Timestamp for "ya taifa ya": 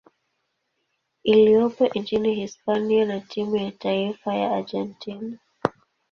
3.55-4.51